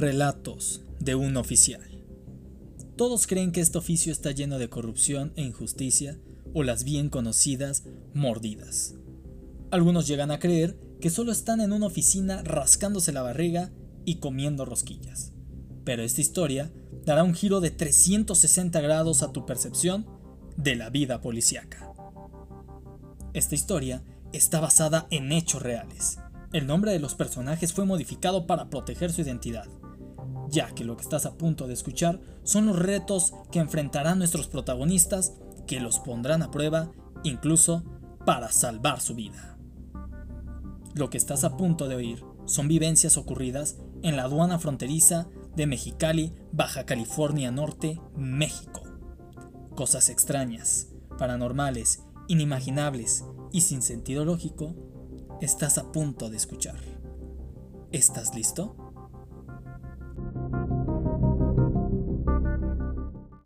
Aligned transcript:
Relatos 0.00 0.82
de 1.00 1.16
un 1.16 1.36
oficial. 1.36 1.82
Todos 2.94 3.26
creen 3.26 3.50
que 3.50 3.60
este 3.60 3.78
oficio 3.78 4.12
está 4.12 4.30
lleno 4.30 4.60
de 4.60 4.68
corrupción 4.68 5.32
e 5.34 5.42
injusticia 5.42 6.20
o 6.54 6.62
las 6.62 6.84
bien 6.84 7.08
conocidas 7.08 7.82
mordidas. 8.14 8.94
Algunos 9.72 10.06
llegan 10.06 10.30
a 10.30 10.38
creer 10.38 10.78
que 11.00 11.10
solo 11.10 11.32
están 11.32 11.60
en 11.60 11.72
una 11.72 11.86
oficina 11.86 12.44
rascándose 12.44 13.10
la 13.10 13.22
barriga 13.22 13.72
y 14.04 14.20
comiendo 14.20 14.64
rosquillas. 14.64 15.32
Pero 15.82 16.04
esta 16.04 16.20
historia 16.20 16.70
dará 17.04 17.24
un 17.24 17.34
giro 17.34 17.60
de 17.60 17.72
360 17.72 18.80
grados 18.80 19.24
a 19.24 19.32
tu 19.32 19.46
percepción 19.46 20.06
de 20.56 20.76
la 20.76 20.90
vida 20.90 21.20
policíaca. 21.20 21.92
Esta 23.34 23.56
historia 23.56 24.04
está 24.32 24.60
basada 24.60 25.08
en 25.10 25.32
hechos 25.32 25.60
reales. 25.60 26.20
El 26.52 26.68
nombre 26.68 26.92
de 26.92 27.00
los 27.00 27.16
personajes 27.16 27.72
fue 27.72 27.84
modificado 27.84 28.46
para 28.46 28.70
proteger 28.70 29.12
su 29.12 29.22
identidad, 29.22 29.66
ya 30.48 30.74
que 30.74 30.84
lo 30.84 30.96
que 30.96 31.02
estás 31.02 31.26
a 31.26 31.34
punto 31.34 31.66
de 31.66 31.74
escuchar 31.74 32.20
son 32.42 32.66
los 32.66 32.78
retos 32.78 33.34
que 33.50 33.58
enfrentarán 33.58 34.18
nuestros 34.18 34.48
protagonistas 34.48 35.34
que 35.66 35.80
los 35.80 35.98
pondrán 35.98 36.42
a 36.42 36.50
prueba 36.50 36.90
incluso 37.22 37.84
para 38.24 38.50
salvar 38.50 39.00
su 39.00 39.14
vida. 39.14 39.58
Lo 40.94 41.10
que 41.10 41.18
estás 41.18 41.44
a 41.44 41.56
punto 41.56 41.88
de 41.88 41.94
oír 41.94 42.24
son 42.46 42.66
vivencias 42.66 43.16
ocurridas 43.16 43.76
en 44.02 44.16
la 44.16 44.24
aduana 44.24 44.58
fronteriza 44.58 45.28
de 45.54 45.66
Mexicali, 45.66 46.34
Baja 46.52 46.86
California 46.86 47.50
Norte, 47.50 48.00
México. 48.16 48.82
Cosas 49.74 50.08
extrañas, 50.08 50.88
paranormales, 51.18 52.02
inimaginables 52.28 53.24
y 53.52 53.62
sin 53.62 53.82
sentido 53.82 54.24
lógico, 54.24 54.74
estás 55.40 55.78
a 55.78 55.92
punto 55.92 56.30
de 56.30 56.36
escuchar. 56.36 56.78
¿Estás 57.92 58.34
listo? 58.34 58.87